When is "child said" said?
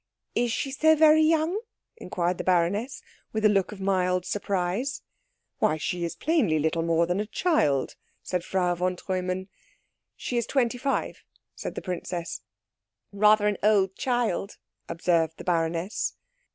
7.27-8.43